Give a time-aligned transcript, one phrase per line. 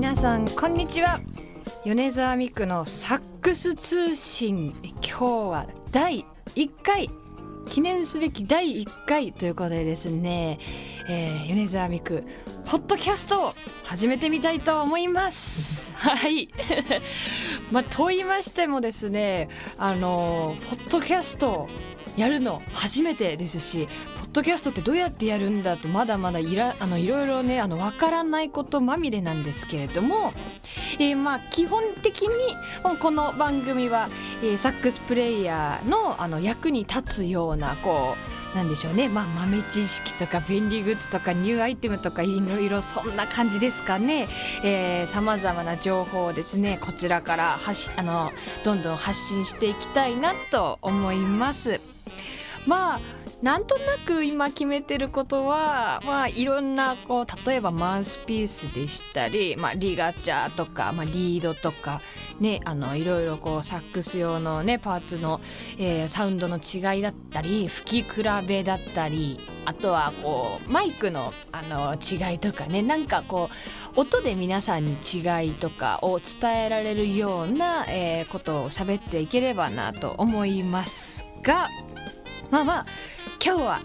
[0.00, 1.18] 皆さんこんにちは。
[1.84, 4.72] 米沢美久のサックス通信。
[5.04, 7.10] 今日は第1回。
[7.66, 9.32] 記念すべき第1回。
[9.32, 10.60] ということでですね、
[11.08, 12.22] えー、米沢美久
[12.70, 15.92] ポッドキャストを始めてみたいと思います。
[15.98, 16.48] はい。
[17.72, 21.68] まあと言いましてもですねあのポッドキャスト
[22.16, 30.32] やるの初めてですしポッドキャストってどうやってやるんだとまだまだいらあのいろいろねあの分からないことまみれなんですけれども、
[30.98, 32.28] えー、まあ基本的に
[32.98, 34.08] この番組は、
[34.42, 38.16] えー、サックスプレイヤーのあの役に立つようなこ
[38.52, 44.26] うなんでしょうね、まあ、豆知識とか便利グッズとかニューアイテムとかいろいろそんな感じですかね
[45.06, 48.32] さまざまな情報をですねこちらからはしあの
[48.64, 51.80] どんどん発信していきたいなと思います。
[52.66, 53.00] まあ
[53.40, 62.00] なんとなく今決めてることは、まあ、いろんなこう例えばマウスピースでしたり、まあ、リガチャーとか、まあ、リードとか、
[62.40, 65.40] ね、あのいろいろこうサックス用の、ね、パーツの、
[65.78, 73.50] えー、サウンドの違いだったり吹き比べだったりあとはこうマイクのあの違いとかねなんかこ
[73.96, 81.68] う音で皆さんに違いとかを伝えられるような、えー、ことを喋っていければなと思いますが
[82.50, 82.86] まあまあ
[83.44, 83.80] 今日は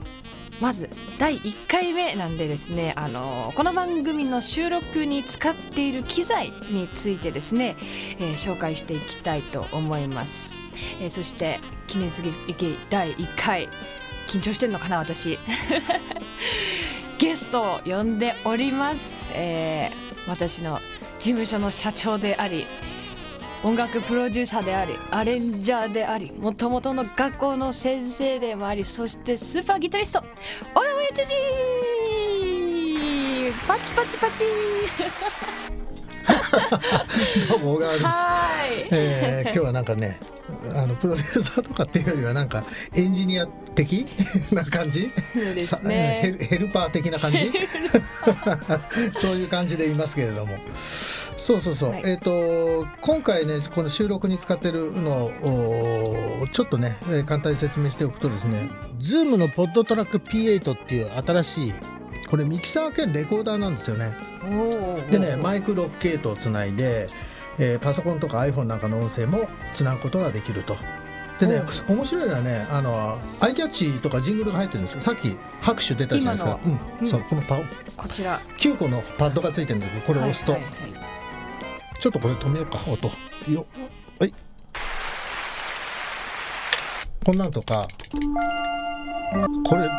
[0.59, 7.75] まず第1回目なんでですねあのこの番組の収録に使っている機材についてですね、
[8.19, 10.53] えー、紹介していきたいと思います、
[10.99, 13.69] えー、そして記念すべき第1回
[14.27, 15.37] 緊張してんのかな私。
[17.19, 19.91] ゲストを呼んでおります、え、
[20.27, 20.81] 私の
[21.19, 22.67] 事務所の社長であり
[23.63, 30.21] 音楽プロデューサーでありアレンジャーでありもともとの学校の先生でもありそしてスーパーギタリスト
[30.73, 31.33] 小川悦司
[33.65, 34.43] パチパチパチ。
[37.49, 38.05] どうも小川です、
[38.91, 40.19] えー、今日はなんかね
[40.75, 42.63] あのプロデューサーとかっていうよりはなんか
[42.95, 44.05] エンジニア的
[44.51, 45.11] な感じ、
[45.83, 47.51] ね、ヘルパー的な感じ？
[49.15, 50.57] そういう感じでいますけれども
[51.43, 56.95] そうそうそう、はい、えっ、ー、と今回ねこの収録に使ってるのをちょっとね
[57.25, 61.73] 簡単に説明しておくとですね Zoom のポッドトラック P8 っていう新しい
[62.29, 64.15] これミキサー兼レコーダーなんですよね。
[65.11, 67.07] でねマイク6系統をつないで、
[67.59, 70.77] えー、パソコンとか iPhone なんかの音声もつなぐことができると。
[71.39, 75.01] でね面白いのはねあのアイキャッチとかジングルが入ってるんですよ。
[75.01, 76.59] さっき拍手出たじゃないですか、
[77.01, 77.57] うん、そうこのパ
[77.97, 78.39] こちら。
[78.57, 81.02] 9個のパッドがついてるんだけどこれを押すと、はいはいはい
[82.03, 82.83] ちょっとこれ止めようか。
[82.85, 83.09] 音。
[83.49, 83.65] よ。
[84.19, 84.33] はい。
[87.23, 87.87] こんなんとか。
[89.65, 89.89] これ。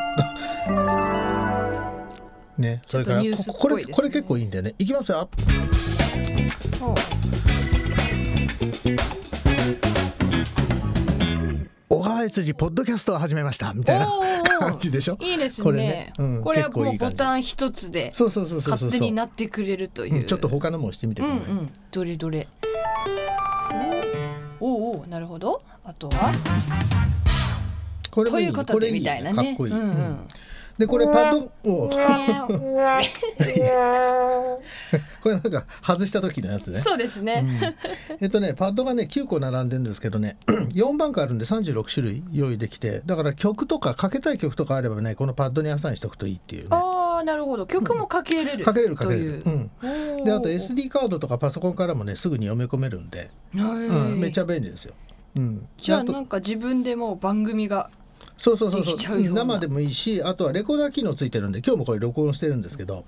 [2.62, 4.74] ねそれからここれこれ結構いいんだよね。
[4.78, 5.30] いきますよ
[12.24, 14.08] 小川悦司ポッドキャストを始めましたみたいな
[14.58, 15.18] 感じでしょ？
[15.20, 15.64] いいですね。
[15.64, 22.48] これね、うん、これはもうボタン一つで勝手になってくれるという、うん、ちょっと他のも押してみてください、うんうん、どれどれ。
[24.60, 25.62] おおなるほど。
[25.84, 26.32] あとは？
[28.10, 29.36] これということでみたいなね。
[29.36, 29.80] かっこいい、うん。
[29.80, 30.18] うん
[30.78, 31.88] でこれパッドを
[35.20, 36.78] これなんか外した時のやつね。
[36.78, 40.36] そうですね、うん、えっとねパッドがね9個並んでるんですけどね
[40.74, 47.66] 4番からあるんで36種類用意できてだから曲とかかけたい曲とかあればねこのパッドにアサインしておくといいっていう、ね、ああなるほど。
[47.66, 49.42] 曲もかけれる、うん、かけれるかけれる。
[49.44, 49.48] う。
[49.48, 49.70] ん。
[50.24, 54.94] であと SD カードとかパソコンからもねすぐに読み込めるんで、うん、めっちゃ便利ですよ、
[55.36, 57.90] うん、じゃあなんか自分でも番組が
[58.36, 59.20] そうそうそうそう。
[59.22, 63.04] 生でもいいしあとはレコーダー機能ついてるんで今日もこれ録音してるんですけど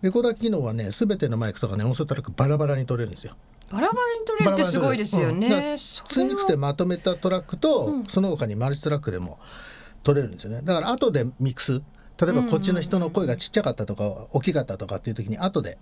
[0.00, 3.34] レコーダー機能はね全てのマイクとかね音声トラックバラバラに取れるんですよ。
[3.70, 5.46] バラバラに取れるってすごいですよね。
[5.46, 9.38] うん、ツーミックスでまとめたトラックと、うん、その他にマルチトラックでも
[10.02, 10.60] 取れるんですよね。
[10.62, 11.82] だから後でミックス。
[12.20, 15.78] 例えばこっちの人の声がちっちゃかったとか大きかったとかっていう時に後で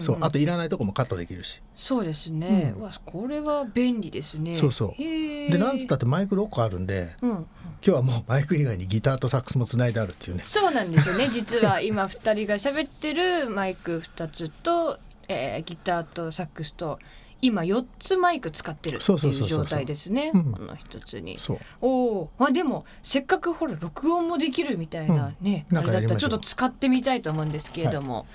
[0.00, 1.60] そうあといらないとこもカットできるし。
[1.74, 4.54] そうですね、うん、わこれは便利ですね。
[4.54, 5.00] そうそう。
[5.00, 7.46] でなんつったってマイク6個あるんで、うん、今
[7.82, 10.42] 日はもうマイク以外にギターとサックスもつないであるっていうね。
[10.44, 11.28] そうなんですよね。
[11.32, 14.98] 実は今2人が喋ってるマイク2つと、
[15.28, 16.98] えー、ギターとサックスと
[17.40, 20.32] 今4つマイク使ってるっていう状態ですね。
[20.32, 21.38] この一つに。
[21.80, 28.26] おあでもせっかくほら録音もできるみたいなね、うん、あれだったらちょっと使ってみたいと思うんですけれども、はい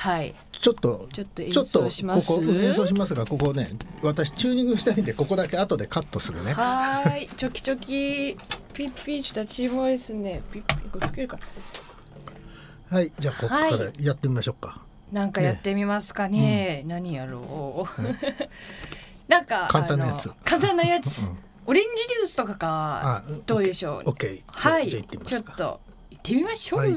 [0.00, 0.34] はい。
[0.50, 2.28] ちょっとちょっと演奏します？
[2.28, 3.68] ここ演奏しますがここね
[4.02, 6.54] 私チューニングしたいんでここだけ後でカットするね。
[6.54, 7.28] はい。
[7.36, 8.36] チョキチョキ
[8.72, 10.42] ピッピちょっとチーボですね。
[10.50, 11.38] ピッピこれ吹けるか。
[12.90, 13.68] はいじゃあここから
[13.98, 14.68] やってみましょうか。
[14.68, 14.80] は
[15.12, 16.82] なんかやってみますかね。
[16.86, 18.02] 何やろう。
[19.28, 21.26] なんか簡単なやつ簡単なやつ。
[21.26, 24.02] うんオレンジジュースとかかあどうでしょう。
[24.06, 24.88] オッケーはい。
[24.88, 25.80] じゃあ行ってみますかちょっと
[26.10, 26.80] 行ってみましょう。
[26.80, 26.90] はい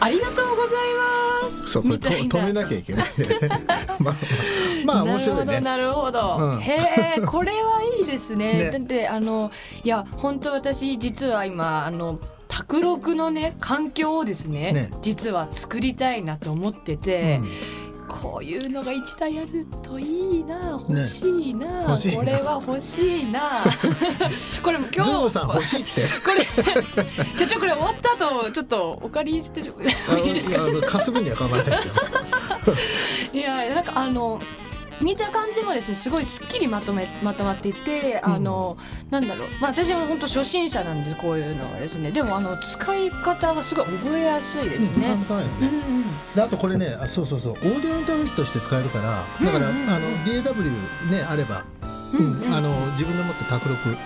[0.00, 0.94] ありがとうござい
[1.42, 1.68] ます。
[1.68, 3.48] そうこれ止めなきゃいけないね
[4.00, 4.14] まあ
[4.84, 6.44] まあ面白いねなるほど、なるほど。
[6.54, 8.54] うんへえ、これはいいですね。
[8.54, 9.50] ねだってあの
[9.82, 12.18] いや本当私実は今あの。
[12.48, 17.40] 卓録のね環境をですねね実は作りたいなと思ってて、
[18.20, 22.18] こういうのが一台あるといいな欲しいな,、欲しいな。
[22.18, 23.40] これは欲しいな。
[24.62, 25.90] これも今日さん欲しいって。
[26.24, 26.44] これ
[27.36, 30.58] 社長これ終わった後ちょっとお借りしていいですか？
[30.86, 31.94] 貸す分には構わないですよ。
[33.32, 34.40] いやなんかあの
[35.00, 38.76] 見た感じもですねすごいすっきりまとめまとまっていてあの、
[39.10, 39.48] なんだろう。
[39.60, 42.10] まあ私も本当初心者なんでこういうのはですね。
[42.10, 45.16] でもあの使い方がすごい覚えやすいですね。
[46.36, 47.52] あとこれねあそうそうそう。
[47.52, 49.76] オーディオインターフェースとして使えるからだから、うん。
[49.76, 51.64] うんうんあの DAW ねあれば、
[52.12, 52.42] うんうん。
[52.42, 53.96] うんあの自分でもって卓録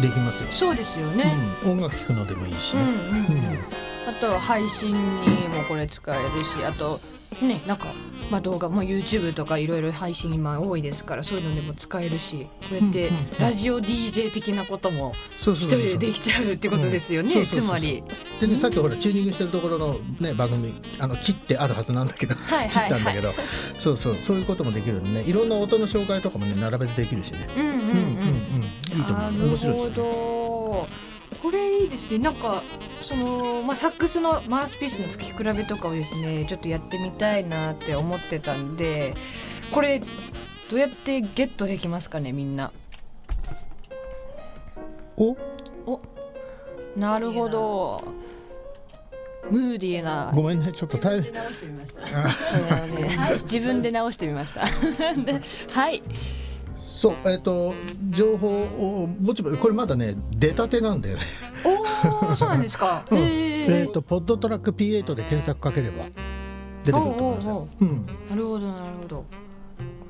[0.00, 1.34] できますよ、そうですよね。
[1.64, 3.58] うん、音楽聴くのでもいいしうんうんね、
[4.06, 4.10] うん。
[4.10, 7.00] あと配信にもこれ使えるしあと
[7.42, 7.92] ねなんか、
[8.30, 18.02] まあ、動画も YouTube とかいろいろ配信今多いですからそういうのでも使えるしこうやってラジオ DJ 的なことも一人でできちゃうってことですようんねつまり。
[18.40, 22.86] でねさっきほらチューニングしてるところのね番組あの切ってあるはずなんだけど切はいはいはい。
[22.86, 23.34] ったんだけど、
[23.78, 25.28] そうそうそういうこともできるんでね。
[25.28, 27.48] いろんな音の紹介とかもね並べてできるしね。
[27.56, 27.78] うんうんうん。
[27.78, 28.98] うんうんうん。
[28.98, 29.48] いいと思う。
[29.48, 31.07] 面白いですよね
[31.42, 32.62] これいいですねなんか
[33.00, 39.14] その、まあ、サックスのマウスピースの吹き比べとかをですねちょっとやってみたいなって思ってたんで
[39.72, 40.06] これど
[40.76, 42.72] うやってゲットできますかねみんな
[45.16, 45.36] お？
[46.96, 48.02] なるほど
[49.50, 52.02] ムーディーなごめんねちょっと大自分で直してみました。
[52.74, 53.08] あのね
[53.42, 54.64] 自分で直してみました。
[55.24, 55.40] で
[55.72, 56.02] はい。
[56.98, 57.74] そうえっ、と
[58.10, 61.22] 情報をぼちぼちこれまだね出たてなんだよね。
[61.64, 63.04] おお、そうなんですか。
[63.12, 63.18] うん。
[63.18, 66.16] へえっ、とポッドトラック P8 で検索かければ出て
[66.84, 67.68] くると思いますよ。
[67.82, 68.06] うん。
[68.28, 69.16] なるほどなるほど。
[69.18, 69.24] こ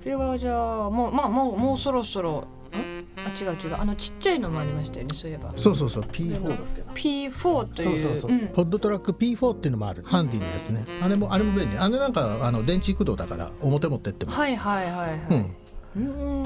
[0.02, 2.47] れはじゃあもうまあもうもうそろそろ。
[2.73, 3.04] ん？
[3.18, 3.76] あ違う違う。
[3.78, 5.52] あのちっちゃいのもありましたよねそういえば。
[5.57, 7.99] そうそうそう P4 だっけ P4 という。
[7.99, 8.49] そうそうそう、ん。
[8.49, 10.04] ポッドトラック P4 っていうのもある。
[10.07, 10.87] ハンディのやつね。
[11.02, 11.76] あれもあれも便利。
[11.76, 15.21] あれなんかあの電池駆動だから表持ってっても、はいはいはいはい。
[15.30, 15.68] うん。
[15.97, 16.42] うん。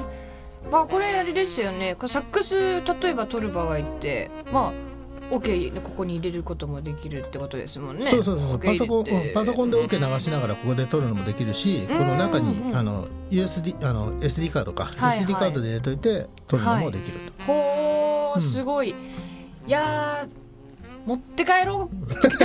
[0.70, 1.96] まあこれあれですよね。
[2.06, 4.92] サックス例えば取る場合ってまあ。
[5.30, 8.04] OK ここに入れることもできるってことですもんね。
[8.04, 8.58] そうそうそうそう。
[8.58, 9.32] OK パソコン、うん。
[9.32, 15.24] パソコンで OK 流しながらここで撮るのもできるしこの中にうんあの USD あの SD カードか、はいはい。
[15.24, 18.42] SD カードで入れといて撮るのもできると、ほーうん。
[18.42, 18.94] すごい、い
[19.70, 20.42] やー
[21.06, 21.96] 持って帰ろう。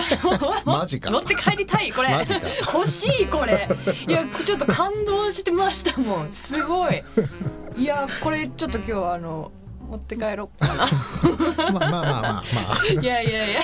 [0.66, 1.12] マジか。
[1.12, 2.12] 持って帰りたいこれ。
[2.74, 3.68] 欲しいこれ。
[4.08, 6.32] いやちょっと感動してましたもん。
[6.32, 7.04] すごい
[7.78, 9.52] いやこれちょっと今日はあの
[9.88, 11.72] 持って帰ろうかな。
[11.72, 12.44] まあまあまあまあまあ、
[13.02, 13.62] いやいやいや。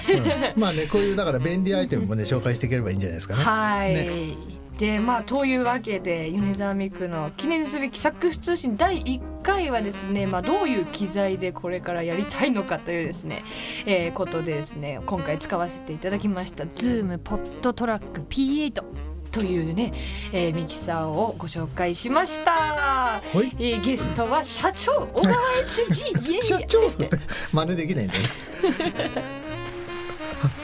[0.53, 0.61] うん。
[0.61, 3.43] まあねこういうだから便利アイテムもね紹介していければいいんじゃないですかね。
[3.43, 4.35] はい、ね。
[4.77, 13.43] でまあというわけで米沢ミクの記念すべきサックス通信第1回はですね、まあ、どういう機材でこれからやりたいのかというですね、
[13.85, 19.91] えーことでですね今回使わせていただきました Zoom ポッドトラック P8 というね、
[20.31, 23.37] えーミキサーをご紹介しました、はい。
[23.57, 26.13] えーゲストは社長小川悦司。
[26.45, 27.09] 社長って
[27.51, 28.29] 真似できないんだよね。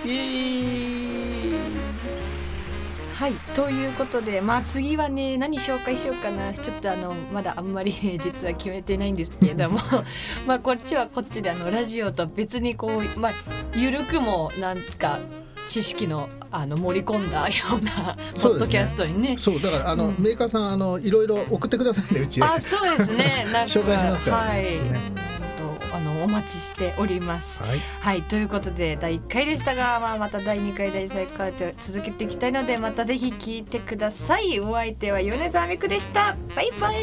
[0.06, 0.96] イエー
[1.56, 1.60] イ
[3.20, 3.34] はい。
[3.54, 6.54] ということでまあ次はね何紹介しようかな。
[6.54, 9.80] ちょっとあのまだあんまりね 実は決めてないんですけれども。
[10.48, 13.32] まあこっちはこっちであのラジオと別にこうまあ
[13.76, 15.20] ゆるくもなんか
[15.70, 19.38] 知識のあの盛り込んだようなポッドキャストにね。
[19.38, 23.46] そう、ね,そう、だからあの、うん、メーカーさんあのいろいろ送ってくださいねうちあそうですね。
[23.68, 24.64] 紹介しますから、ね、はい。
[24.64, 24.80] ね
[25.92, 27.62] あのお待ちしております。
[27.62, 34.60] はい、はい、ということで第1回でしたが、まあ、また第2回第3回と続けていきたいのでまた是非聞いてください。
[34.60, 36.36] お相手は米沢美久でした。
[36.56, 36.96] バイバイ